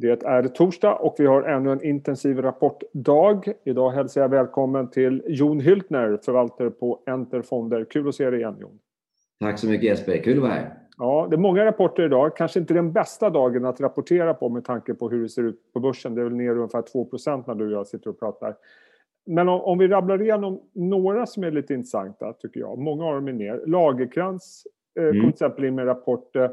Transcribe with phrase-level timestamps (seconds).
[0.00, 3.52] Det är torsdag och vi har ännu en intensiv rapportdag.
[3.64, 7.84] Idag hälsar jag välkommen till Jon Hyltner, förvaltare på Enter Fonder.
[7.84, 8.78] Kul att se dig igen Jon.
[9.40, 10.74] Tack så mycket Jesper, kul att vara här.
[10.98, 12.36] Ja, det är många rapporter idag.
[12.36, 15.72] Kanske inte den bästa dagen att rapportera på med tanke på hur det ser ut
[15.72, 16.14] på börsen.
[16.14, 18.56] Det är väl ner ungefär 2% när du och jag sitter och pratar.
[19.26, 22.78] Men om, om vi rabblar igenom några som är lite intressanta tycker jag.
[22.78, 23.62] Många av dem är ner.
[23.66, 24.66] Lagerkrans
[24.98, 25.14] eh, mm.
[25.14, 26.36] kom till exempel in med rapport.
[26.36, 26.50] Eh,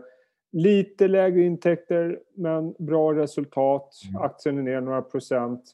[0.52, 3.94] Lite lägre intäkter men bra resultat.
[4.10, 4.22] Mm.
[4.22, 5.72] Aktien är ner några procent.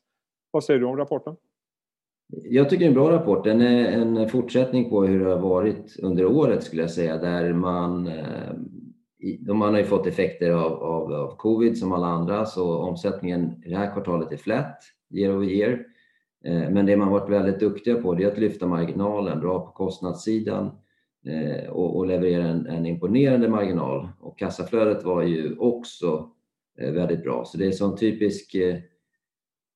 [0.52, 1.36] Vad säger du om rapporten?
[2.28, 3.44] Jag tycker det är en bra rapport.
[3.44, 7.18] Den är en fortsättning på hur det har varit under året skulle jag säga.
[7.18, 12.46] Där man, eh, man har ju fått effekter av, av, av covid som alla andra
[12.46, 14.80] så omsättningen i det här kvartalet är flat
[15.12, 15.86] year over year.
[16.46, 19.72] Eh, men det man varit väldigt duktiga på det är att lyfta marginalen bra på
[19.72, 20.72] kostnadssidan
[21.26, 24.10] Eh, och, och leverera en, en, imponerande marginal.
[24.20, 26.32] Och kassaflödet var ju också
[26.80, 27.46] eh, väldigt bra.
[27.46, 28.78] Så det är en sån typisk eh,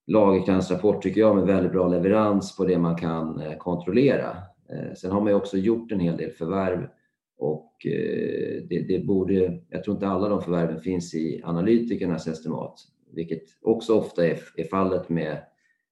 [0.08, 4.38] lagerkransrapport tycker jag med väldigt bra leverans på det man kan eh, kontrollera.
[4.70, 6.88] Eh, sen har man ju också gjort en hel del förvärv
[7.40, 7.74] och
[8.70, 12.80] det, det, borde, jag tror inte alla de förvärven finns i analytikernas estimat,
[13.14, 15.38] vilket också ofta är, är fallet med,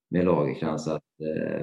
[0.09, 1.03] med Lagercrantz, att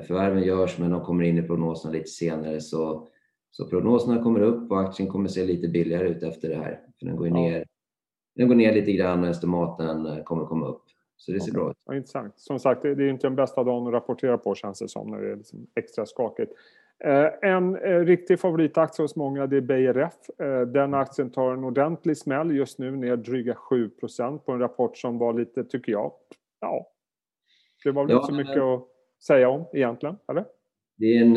[0.06, 3.08] förvärven görs men de kommer in i prognoserna lite senare så
[3.52, 6.80] så prognoserna kommer upp och aktien kommer se lite billigare ut efter det här.
[6.98, 7.34] För den går, ja.
[7.34, 7.64] ner,
[8.36, 10.82] den går ner lite grann och estimaten eh, kommer komma upp.
[11.16, 11.60] Så det ser okay.
[11.60, 11.76] bra ut.
[11.86, 12.34] Ja, intressant.
[12.36, 15.20] Som sagt, det är inte den bästa dagen att rapportera på känns det som när
[15.20, 16.52] det är liksom extra skakigt.
[17.04, 20.14] Eh, en eh, riktig favoritaktie hos många det är BRF.
[20.72, 25.18] Den aktien tar en ordentlig smäll just nu ner dryga 7% på en rapport som
[25.18, 26.12] var lite, tycker jag,
[26.60, 26.86] ja,
[27.84, 28.88] det var väl ja, inte så mycket att
[29.26, 30.44] säga om egentligen, eller?
[30.96, 31.36] Det är en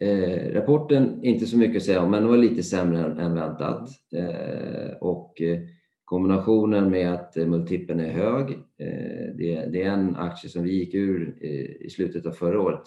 [0.00, 3.34] Eh, rapporten, inte så mycket att säga om, men den var lite sämre än, än
[3.34, 3.88] väntat.
[4.12, 5.58] Eh, och eh,
[6.04, 10.72] kombinationen med att eh, multipeln är hög, eh, det, det, är en aktie som vi
[10.72, 12.82] gick ur eh, i slutet av förra året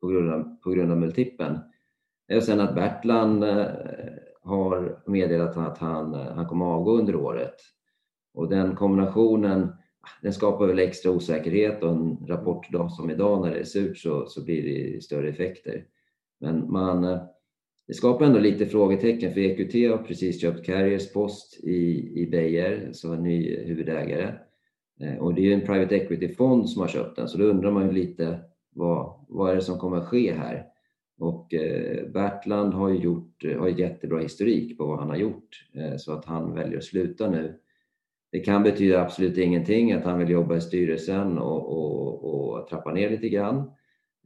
[0.00, 1.58] på grund av, på grund av multipeln.
[2.28, 3.44] Och eh, sen att Bertland
[4.42, 7.54] har meddelat att han, han kommer avgå under året.
[8.34, 9.72] Och den kombinationen
[10.22, 14.26] den skapar väl extra osäkerhet och en rapportdag som idag när det är surt så,
[14.26, 15.84] så blir det större effekter.
[16.40, 17.22] Men man, eh,
[17.86, 22.92] det skapar ändå lite frågetecken för EQT har precis köpt Carriers Post i, i Beijer
[22.92, 24.34] som en ny huvudägare.
[25.00, 27.70] Eh, och det är ju en private equity-fond som har köpt den så då undrar
[27.70, 28.38] man ju lite
[28.74, 30.66] vad, vad är det som kommer att ske här?
[31.18, 35.66] Och eh, Bertland har ju gjort, eh, har jättebra historik på vad han har gjort
[35.98, 37.58] så att han väljer att sluta nu.
[38.32, 42.92] Det kan betyda absolut ingenting att han vill jobba i styrelsen och, och, och trappa
[42.92, 43.70] ner lite grann.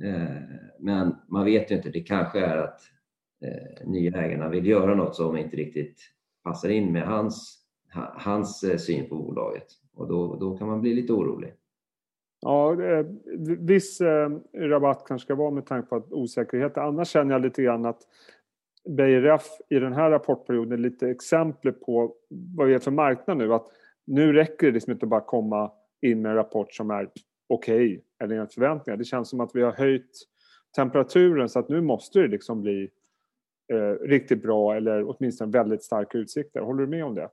[0.03, 0.37] Eh,
[0.79, 2.81] men man vet ju inte, det kanske är att
[3.45, 6.01] eh, nya ägarna vill göra något som inte riktigt
[6.45, 7.65] passar in med hans,
[8.15, 11.55] hans eh, syn på bolaget och då, då kan man bli lite orolig.
[12.41, 12.77] Ja,
[13.59, 14.01] viss
[14.55, 16.79] rabatt kanske ska vara med tanke på att osäkerhet.
[16.79, 17.99] Annars känner jag lite grann att
[18.89, 22.15] Beijer i den här rapportperioden är lite exempel på
[22.57, 23.55] vad vi är för marknad nu.
[23.55, 23.67] Att
[24.07, 25.73] nu räcker det liksom inte bara komma
[26.03, 27.11] in med en rapport som är
[27.49, 28.97] okej okay, eller enligt förväntningar.
[28.97, 30.27] Det känns som att vi har höjt
[30.77, 32.91] temperaturen så att nu måste det liksom bli
[33.73, 36.61] eh, riktigt bra eller åtminstone väldigt starka utsikter.
[36.61, 37.29] Håller du med om det?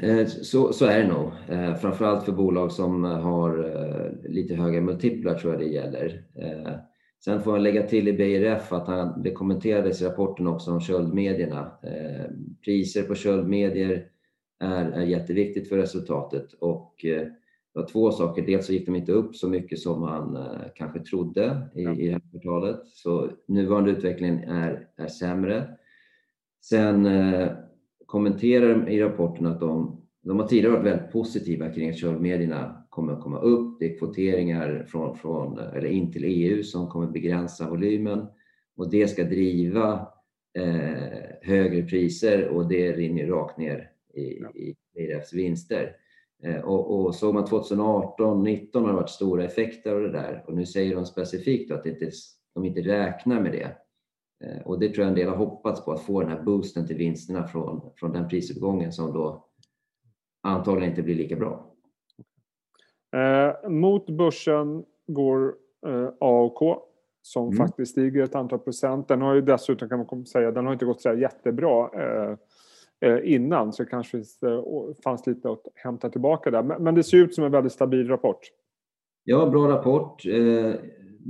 [0.00, 1.32] Eh, så, så är det nog.
[1.48, 6.22] Eh, framförallt för bolag som eh, har lite höga multiplar tror jag det gäller.
[7.24, 10.80] Sen får jag lägga till i BRF att han, det kommenterades i rapporten också om
[10.80, 11.70] köldmedierna.
[12.64, 14.08] Priser på köldmedier
[14.60, 17.04] är, är jätteviktigt för resultatet och
[17.76, 18.42] det var två saker.
[18.42, 21.94] Dels så gick de inte upp så mycket som man eh, kanske trodde i, ja.
[21.94, 22.86] i det här kvartalet.
[22.86, 25.68] Så nuvarande utveckling är, är sämre.
[26.60, 27.48] Sen eh,
[28.06, 32.84] kommenterar de i rapporten att de, de har tidigare varit väldigt positiva kring att köldmedierna
[32.88, 33.78] kommer att komma upp.
[33.80, 38.26] Det är kvoteringar från, från, eller in till EU som kommer begränsa volymen
[38.76, 40.08] och det ska driva
[40.58, 44.50] eh, högre priser och det rinner rakt ner i, ja.
[44.50, 45.96] i deras vinster.
[46.46, 50.44] Eh, och, och såg man 2018, 2019 har det varit stora effekter av det där
[50.46, 52.10] och nu säger de specifikt att inte,
[52.54, 53.76] de inte räknar med det.
[54.44, 56.86] Eh, och det tror jag en del har hoppats på, att få den här boosten
[56.86, 59.46] till vinsterna från, från den prisuppgången som då
[60.42, 61.72] antagligen inte blir lika bra.
[63.16, 65.54] Eh, mot börsen går
[65.86, 66.82] eh, AOK
[67.22, 67.56] som mm.
[67.56, 69.08] faktiskt stiger ett antal procent.
[69.08, 71.90] Den har ju dessutom kan man säga, den har inte gått så jättebra.
[72.02, 72.36] Eh,
[73.24, 76.62] innan så kanske det fanns lite att hämta tillbaka där.
[76.62, 78.40] Men det ser ut som en väldigt stabil rapport.
[79.24, 80.26] Ja, bra rapport.
[80.26, 80.74] Eh,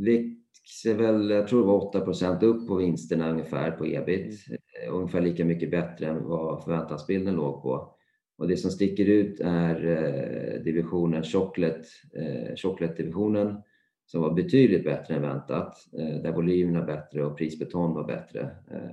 [0.05, 4.49] växer väl, jag tror det var 8% upp på vinsterna ungefär på ebit.
[4.49, 4.61] Mm.
[4.83, 7.97] Eh, ungefär lika mycket bättre än vad förväntansbilden låg på.
[8.39, 13.63] Och det som sticker ut är eh, divisionen chocolate, eh, chocolate-divisionen
[14.07, 18.51] som var betydligt bättre än väntat, eh, där volymerna bättre och prisbeton var bättre.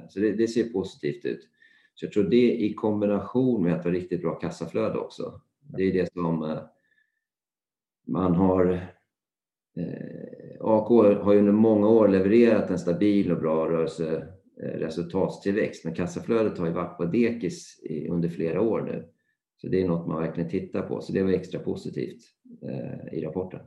[0.10, 1.50] Så det, det, ser positivt ut.
[1.96, 5.42] Så jag tror det i kombination med att ha riktigt bra kassaflöde också.
[5.78, 6.60] Det är det som eh,
[8.08, 8.74] man har
[9.78, 10.88] eh, AK
[11.24, 14.28] har ju under många år levererat en stabil och bra rörelse
[14.62, 17.80] eh, resultatstillväxt men kassaflödet har ju varit på dekis
[18.10, 19.10] under flera år nu.
[19.58, 22.22] Så det är något man verkligen tittar på, så det var extra positivt
[22.62, 23.60] eh, i rapporten.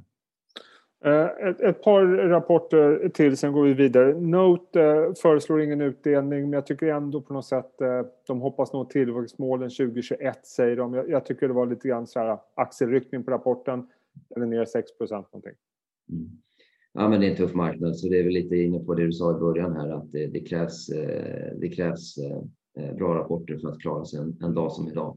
[1.06, 4.20] Eh, ett, ett, par rapporter till, sen går vi vidare.
[4.20, 8.72] Note eh, föreslår ingen utdelning, men jag tycker ändå på något sätt eh, de hoppas
[8.72, 10.94] nå tillväxtmålen 2021, säger de.
[10.94, 13.86] Jag, jag, tycker det var lite grann så här axelryckning på rapporten.
[14.28, 15.52] Den är ner 6 procent någonting.
[16.10, 16.30] Mm.
[16.92, 19.04] Ja, men det är en tuff marknad, så det är väl lite inne på det
[19.04, 20.86] du sa i början här, att det, det krävs,
[21.56, 22.14] det krävs
[22.98, 25.16] bra rapporter för att klara sig en, en dag som idag.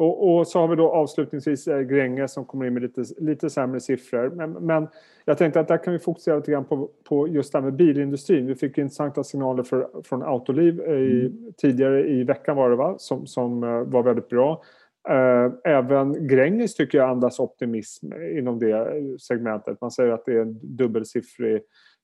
[0.00, 3.50] Och, och, så har vi då avslutningsvis eh, Gränge som kommer in med lite, lite
[3.50, 4.30] sämre siffror.
[4.30, 4.88] Men, men,
[5.24, 7.74] jag tänkte att där kan vi fokusera lite grann på, på just det här med
[7.74, 8.46] bilindustrin.
[8.46, 11.52] Vi fick intressanta signaler för, från Autoliv i, mm.
[11.56, 12.94] tidigare i veckan var det va?
[12.98, 14.62] Som, som eh, var väldigt bra.
[15.08, 18.86] Eh, även Gränges tycker jag andas optimism inom det
[19.20, 19.80] segmentet.
[19.80, 21.62] Man säger att det är en dubbelsiffrig,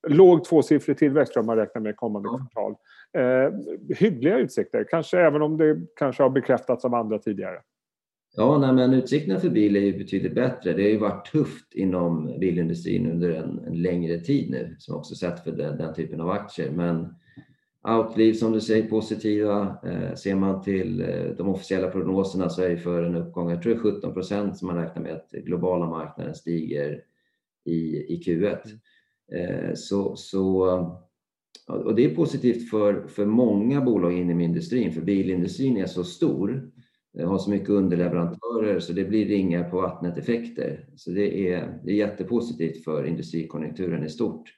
[0.09, 2.39] låg tvåsiffrig tillväxt jag man räknar med kommande ja.
[2.39, 2.75] kvartal.
[3.97, 7.61] hyggliga utsikter, kanske även om det kanske har bekräftats av andra tidigare.
[8.39, 10.73] Ja, nej, men utsikterna för bil är ju betydligt bättre.
[10.73, 15.15] Det har ju varit tufft inom bilindustrin under en, en längre tid nu, som också
[15.15, 16.71] sett för den, den, typen av aktier.
[16.71, 17.15] Men
[17.89, 19.77] Outliv som du säger positiva.
[19.85, 23.63] Eh, ser man till eh, de officiella prognoserna så är det för en uppgång, jag
[23.63, 27.03] tror det är 17 procent som man räknar med att globala marknaden stiger
[27.65, 28.59] i, i Q1.
[29.33, 30.67] Eh, så, så,
[31.67, 36.71] och det är positivt för, för många bolag inom industrin, för bilindustrin är så stor
[37.19, 40.87] Eh, har så mycket underleverantörer så det blir ringar på vattnet-effekter.
[40.97, 44.53] Så det är, det är jättepositivt för industrikonjunkturen i stort.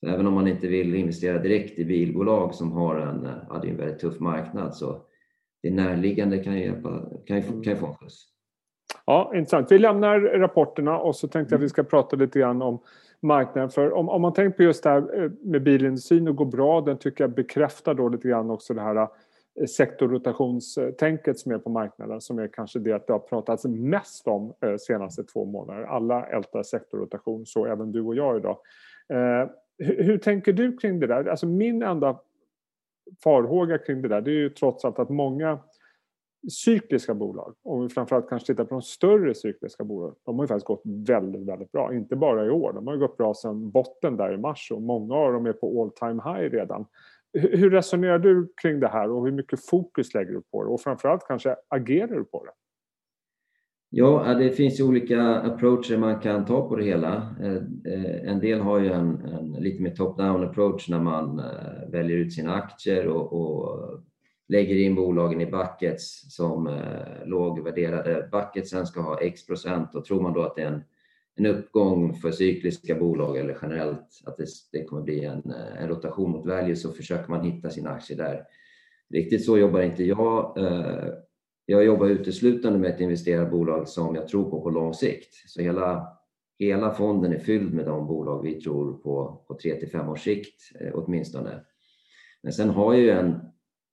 [0.00, 3.76] Så även om man inte vill investera direkt i bilbolag som har en, ja, en
[3.76, 5.02] väldigt tuff marknad så
[5.62, 8.24] det närliggande kan ju, hjälpa, kan ju, kan ju få en skjuts.
[9.06, 9.72] Ja, intressant.
[9.72, 12.80] Vi lämnar rapporterna och så tänkte jag att vi ska prata lite grann om
[13.22, 13.70] marknaden.
[13.70, 16.80] För om, om man tänker på just det här eh, med bilindustrin och går bra,
[16.80, 19.08] den tycker jag bekräftar då lite grann också det här
[19.68, 24.54] sektorrotationstänket som är på marknaden som är kanske det att det har pratats mest om
[24.60, 25.86] de senaste två månaderna.
[25.86, 28.58] Alla ältar sektorrotation, så även du och jag idag.
[29.08, 31.24] Eh, hur, hur, tänker du kring det där?
[31.24, 32.20] Alltså min enda
[33.24, 35.58] farhåga kring det där det är ju trots allt att många
[36.50, 40.48] cykliska bolag, om vi framförallt kanske tittar på de större cykliska bolagen, de har ju
[40.48, 41.94] faktiskt gått väldigt, väldigt bra.
[41.94, 44.82] Inte bara i år, de har ju gått bra sedan botten där i mars och
[44.82, 46.86] många av dem är på all time high redan.
[47.34, 50.70] Hur resonerar du kring det här och hur mycket fokus lägger du på det?
[50.70, 52.50] Och framförallt kanske agerar du på det?
[53.96, 57.36] Ja, det finns ju olika approacher man kan ta på det hela.
[57.40, 57.54] Eh,
[57.92, 62.16] eh, en del har ju en, en lite mer top-down approach när man eh, väljer
[62.16, 64.00] ut sina aktier och, och
[64.48, 66.80] lägger in bolagen i buckets som
[67.24, 70.82] lågvärderade bucketsen ska ha x procent och tror man då att det är en
[71.36, 75.88] en uppgång för cykliska bolag eller generellt att det, det kommer bli en, eh, en,
[75.88, 78.44] rotation mot value så försöker man hitta sina aktier där.
[79.10, 80.58] Riktigt så jobbar inte jag.
[80.58, 81.08] Eh,
[81.66, 85.34] jag jobbar uteslutande med ett investerarbolag bolag som jag tror på på lång sikt.
[85.46, 86.08] Så hela,
[86.58, 90.24] hela fonden är fylld med de bolag vi tror på på 3 till 5 års
[90.24, 91.60] sikt eh, åtminstone.
[92.42, 93.40] Men sen har jag ju en,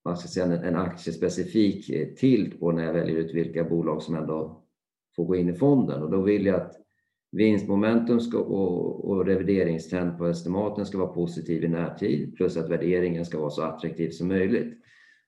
[0.03, 4.15] vad ska jag säga, en aktiespecifik tilt på när jag väljer ut vilka bolag som
[4.15, 4.63] ändå
[5.15, 6.81] får gå in i fonden och då vill jag att
[7.31, 13.25] Vinstmomentum ska, och, och revideringstrend på estimaten ska vara positiv i närtid plus att värderingen
[13.25, 14.73] ska vara så attraktiv som möjligt.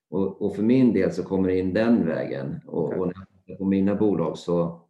[0.10, 3.14] Och, och för min del så kommer det in den vägen och, och när
[3.46, 4.82] jag på mina bolag så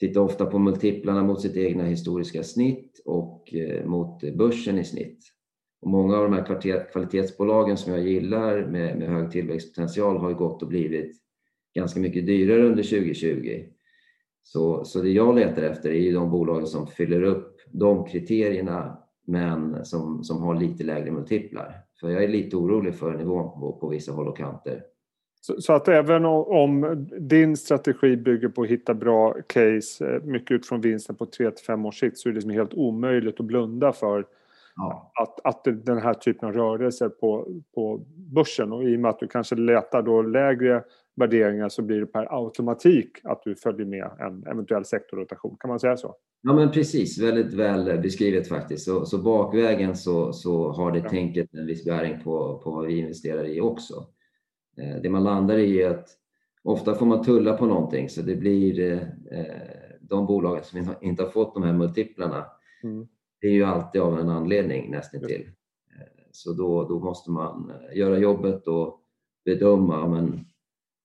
[0.00, 5.24] tittar ofta på multiplarna mot sitt egna historiska snitt och eh, mot börsen i snitt.
[5.80, 10.36] Och många av de här kvalitetsbolagen som jag gillar med, med hög tillväxtpotential har ju
[10.36, 11.16] gått och blivit
[11.74, 13.64] ganska mycket dyrare under 2020.
[14.42, 18.98] Så, så det jag letar efter är ju de bolagen som fyller upp de kriterierna
[19.26, 21.74] men som, som har lite lägre multiplar.
[22.00, 24.82] För jag är lite orolig för nivån på, på vissa håll och kanter.
[25.40, 30.50] Så, så, att även om din strategi bygger på att hitta bra case, eh, mycket
[30.50, 34.26] utifrån vinsten på 3-5 års sikt, så är det liksom helt omöjligt att blunda för
[34.76, 35.12] ja.
[35.14, 39.18] att, att den här typen av rörelser på, på börsen och i och med att
[39.18, 40.84] du kanske letar då lägre
[41.16, 45.56] värderingar så blir det per automatik att du följer med en eventuell sektorrotation.
[45.60, 46.16] Kan man säga så?
[46.42, 48.84] Ja men precis, väldigt väl beskrivet faktiskt.
[48.84, 51.08] Så, så bakvägen så, så har det ja.
[51.08, 53.94] tänket en viss bäring på, på vad vi investerar i också.
[54.78, 56.08] Eh, det man landar i är att
[56.62, 58.80] ofta får man tulla på någonting så det blir
[59.30, 59.46] eh,
[60.00, 62.46] de bolagen som inte har fått de här multiplarna.
[62.82, 63.06] Mm.
[63.40, 65.50] Det är ju alltid av en anledning nästan till.
[66.32, 69.00] Så då, då måste man göra jobbet och
[69.44, 70.44] bedöma men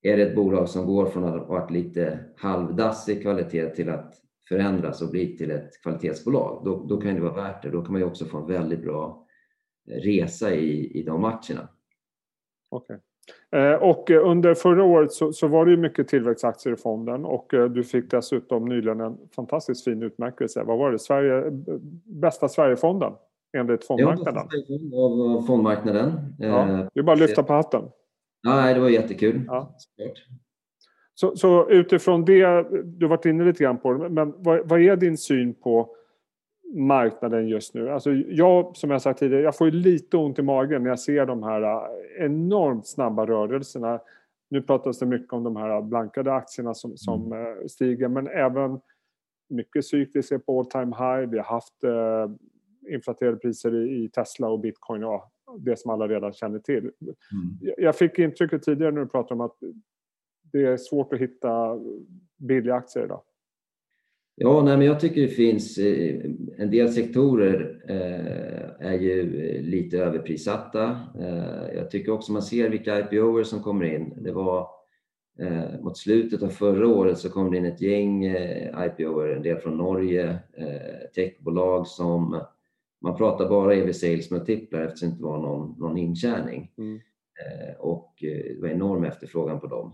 [0.06, 4.14] är det ett bolag som går från att ha varit lite halvdassig kvalitet till att
[4.50, 7.70] förändras och bli till ett kvalitetsbolag, då, då kan det vara värt det.
[7.70, 9.28] Då kan man ju också få en väldigt bra
[9.88, 11.70] resa i, i de matcherna.
[12.72, 12.98] Okay.
[13.52, 17.54] Eh, och under förra året så, så, var det ju mycket tillväxtaktier i fonden och
[17.54, 20.64] eh, du fick dessutom nyligen en fantastiskt fin utmärkelse.
[20.64, 21.00] Vad var det?
[21.00, 21.52] Sverige,
[22.04, 23.14] bästa Sverigefonden
[23.58, 24.48] enligt fondmarknaden?
[24.68, 26.36] Ja, av fondmarknaden.
[26.40, 27.84] Ja, det är bara att lyfta på hatten.
[28.46, 29.44] Ja, det var jättekul.
[29.48, 29.76] Ja.
[31.14, 34.82] Så, så, utifrån det, du har varit inne lite grann på det, men vad, vad,
[34.82, 35.96] är din syn på
[36.74, 37.90] marknaden just nu?
[37.90, 41.26] Alltså jag, som jag sagt tidigare, jag får lite ont i magen när jag ser
[41.26, 44.00] de här äh, enormt snabba rörelserna.
[44.50, 47.68] Nu pratas det mycket om de här blankade aktierna som, som mm.
[47.70, 48.80] Stiger, men även
[49.50, 51.30] mycket cykliska på all time high.
[51.30, 52.30] Vi har haft eh,
[52.94, 56.78] inflaterade priser i, i Tesla och bitcoin och det som alla redan känner till.
[56.78, 57.76] Mm.
[57.78, 59.58] Jag fick intrycket tidigare när du pratade om att
[60.52, 61.80] det är svårt att hitta
[62.38, 63.22] billiga aktier idag.
[64.38, 66.26] Ja, nej, men jag tycker det finns eh,
[66.58, 71.00] en del sektorer eh, är ju eh, lite överprissatta.
[71.76, 74.14] Jag tycker också man ser vilka IPOer som kommer in.
[74.18, 74.68] Det var
[75.82, 78.26] mot slutet av förra året så kom det in ett gäng
[78.86, 80.40] IPOer, en del från Norge,
[81.16, 82.42] techbolag som
[83.06, 86.72] man pratar bara EV sales multiplar eftersom det inte var någon, någon intjäning.
[86.78, 87.00] Mm.
[87.80, 89.94] Och det var enorm efterfrågan på dem.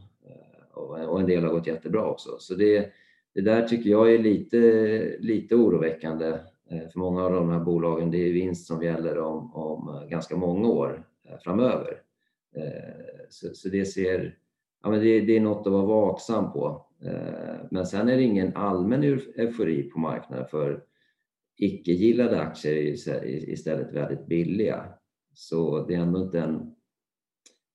[0.74, 2.30] Och en del har gått jättebra också.
[2.40, 2.92] Så det
[3.34, 4.58] det där tycker jag är lite,
[5.20, 6.28] lite oroväckande
[6.70, 8.12] eh, för många av de här bolagen.
[8.12, 12.02] Det är vinst som gäller om, om ganska många år eh, framöver.
[12.56, 14.38] Eh, så, så det, ser,
[14.84, 16.86] ja, men det, det, är något att vara vaksam på.
[17.72, 20.84] Men sen är det ingen allmän eufori på marknaden för
[21.58, 24.86] icke-gillade aktier är istället väldigt billiga.
[25.34, 26.76] Så det är ändå inte en,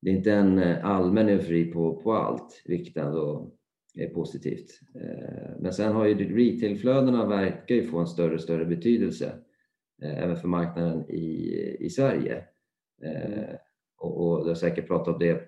[0.02, 3.52] det är inte en eh, allmän eufori på, på allt, vilket ändå
[3.94, 4.80] är positivt.
[4.94, 9.32] Eh, men sen har ju retailflödena verkar ju få en större och större betydelse
[10.02, 12.44] eh, även för marknaden i, i Sverige.
[13.98, 15.40] Och, och du har säkert pratat om det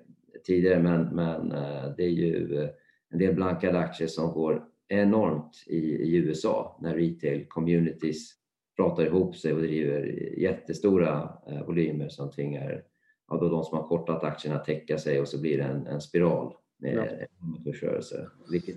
[0.47, 1.49] tidigare men, men
[1.97, 2.69] det är ju
[3.11, 8.33] en del blankade aktier som går enormt i, i USA när retail communities
[8.77, 10.03] pratar ihop sig och driver
[10.39, 11.31] jättestora
[11.67, 12.83] volymer som tvingar
[13.29, 16.01] ja, då de som har kortat aktierna täcka sig och så blir det en, en
[16.01, 18.77] spiral med motorsrörelse, vilket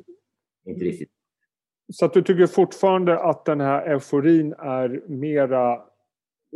[0.66, 1.10] inte riktigt...
[1.94, 5.82] Så att du tycker fortfarande att den här euforin är mera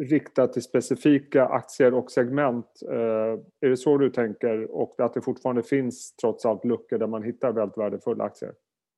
[0.01, 2.65] riktad till specifika aktier och segment.
[2.91, 4.71] Eh, är det så du tänker?
[4.71, 8.53] Och att det fortfarande finns trots allt luckor där man hittar väldigt värdefulla aktier?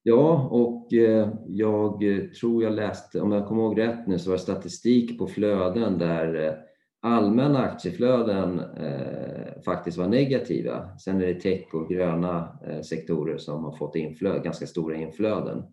[0.10, 2.04] Ja, och eh, jag
[2.40, 5.98] tror jag läste, om jag kommer ihåg rätt nu, så var det statistik på flöden
[5.98, 6.54] där eh,
[7.02, 10.98] allmänna aktieflöden eh, faktiskt var negativa.
[10.98, 12.60] Sen är det tech och gröna
[12.90, 15.64] sektorer som har fått inflöd, ganska stora inflöden.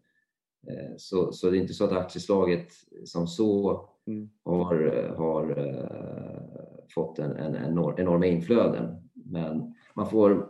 [0.97, 2.69] Så, så det är inte så att aktieslaget
[3.05, 4.29] som så mm.
[4.45, 5.45] har, har
[6.95, 8.97] fått en, en, enorm, enorma inflöden.
[9.13, 10.47] Men man får,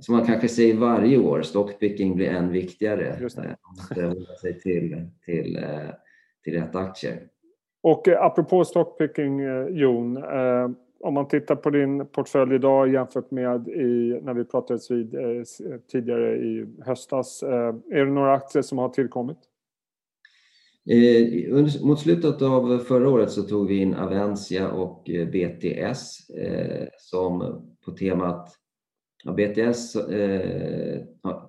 [0.00, 3.18] som man kanske säger varje år, stockpicking blir än viktigare.
[3.20, 3.42] Just det.
[3.42, 5.90] Eh, man måste hålla sig till, till, eh,
[6.44, 7.20] till rätt aktier.
[7.82, 9.40] Och eh, apropå stockpicking,
[9.70, 10.24] Jon.
[11.00, 15.14] Om man tittar på din portfölj idag jämfört med i, när vi pratades vid
[15.92, 17.42] tidigare i höstas.
[17.42, 19.38] Är det några aktier som har tillkommit?
[20.90, 26.16] Eh, mot slutet av förra året så tog vi in Avencia och BTS
[26.98, 28.58] som på temat
[29.24, 31.00] Ja, BTS eh,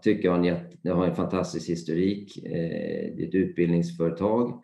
[0.02, 2.38] tycker jag har en, har en fantastisk historik.
[2.46, 4.64] Eh, det är ett utbildningsföretag.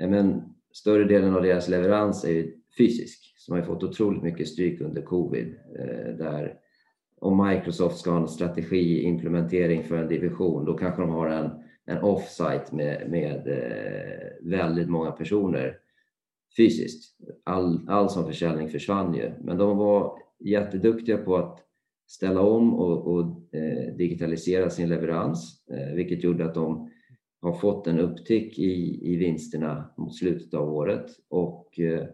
[0.00, 2.46] Men större delen av deras leverans är
[2.78, 5.54] fysisk, som har fått otroligt mycket stryk under covid.
[5.78, 6.54] Eh, där
[7.20, 11.50] om Microsoft ska ha en strategiimplementering för en division, då kanske de har en,
[11.86, 15.78] en offsite med, med eh, väldigt många personer
[16.56, 17.18] fysiskt.
[17.44, 21.67] All, all som försäljning försvann ju, men de var jätteduktiga på att
[22.08, 26.90] ställa om och, och eh, digitalisera sin leverans, eh, vilket gjorde att de
[27.40, 32.04] har fått en upptick i, i vinsterna mot slutet av året och eh,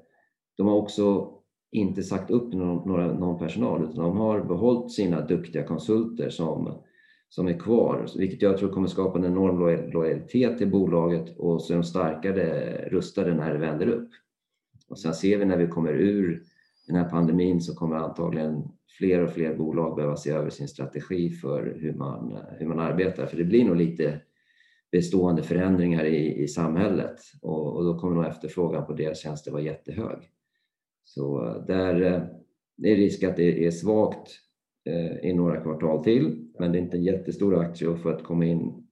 [0.56, 1.30] de har också
[1.72, 6.82] inte sagt upp någon, några, någon personal utan de har behållit sina duktiga konsulter som,
[7.28, 9.58] som är kvar, vilket jag tror kommer skapa en enorm
[9.92, 14.08] lojalitet till bolaget och så är de starkare rustade när det vänder upp.
[14.88, 16.42] Och sen ser vi när vi kommer ur
[16.86, 18.62] den här pandemin så kommer antagligen
[18.98, 23.26] fler och fler bolag behöva se över sin strategi för hur man, hur man arbetar.
[23.26, 24.20] För det blir nog lite
[24.92, 29.62] bestående förändringar i, i samhället och, och då kommer nog efterfrågan på deras tjänster vara
[29.62, 30.18] jättehög.
[31.04, 32.22] Så där eh,
[32.76, 34.30] det är risk att det är svagt
[34.84, 38.24] eh, i några kvartal till, men det är inte en jättestor aktie och för att
[38.24, 38.83] komma in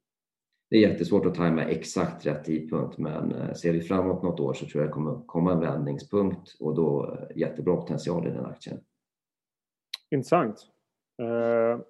[0.72, 4.66] det är jättesvårt att tajma exakt rätt tidpunkt men ser vi framåt något år så
[4.66, 8.80] tror jag det kommer komma en vändningspunkt och då jättebra potential i den aktien.
[10.10, 10.56] Intressant.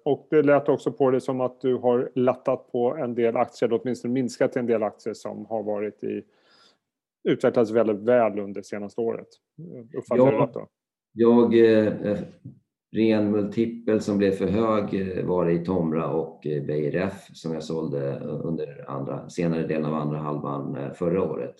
[0.05, 3.69] Och det lät också på det som att du har lattat på en del aktier,
[3.69, 6.23] eller åtminstone minskat en del aktier som har varit i
[7.29, 9.27] utvecklats väldigt väl under senaste året.
[9.97, 10.67] Uppfattar ja, rätt då?
[11.13, 12.19] Jag, eh,
[12.93, 17.53] ren multipel som blev för hög eh, var det i Tomra och eh, BRF som
[17.53, 21.55] jag sålde under andra, senare delen av andra halvan eh, förra året.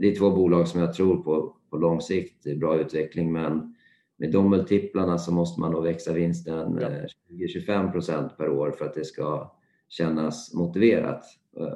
[0.00, 3.74] Det är två bolag som jag tror på på lång sikt, bra utveckling men
[4.16, 6.88] med de multiplarna så måste man nog växa vinsten ja.
[7.28, 9.52] 20-25 procent per år för att det ska
[9.88, 11.24] kännas motiverat.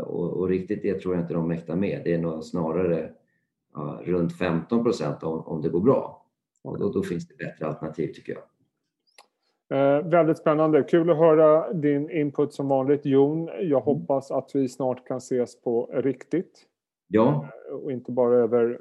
[0.07, 2.00] Och, och, riktigt det tror jag inte de mäktar med.
[2.05, 3.11] Det är nog snarare
[3.75, 6.19] ja, runt 15 procent om, om det går bra.
[6.62, 8.43] Och då, då finns det bättre alternativ tycker jag.
[9.73, 10.83] Eh, väldigt spännande.
[10.83, 13.47] Kul att höra din input som vanligt Jon.
[13.47, 13.83] Jag mm.
[13.83, 16.67] hoppas att vi snart kan ses på riktigt.
[17.09, 17.49] Ja.
[17.69, 18.81] Eh, och inte bara över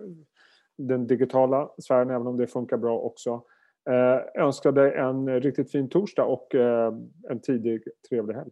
[0.78, 3.44] den digitala sfären, även om det funkar bra också.
[3.90, 6.94] Eh, önskar dig en riktigt fin torsdag och eh,
[7.30, 8.52] en tidig trevlig helg.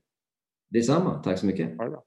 [0.69, 1.21] Detsamma.
[1.23, 1.77] Tack så mycket.
[1.77, 2.03] Ha det bra.